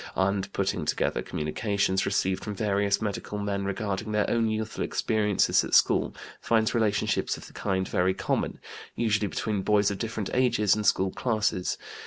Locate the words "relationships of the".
6.73-7.53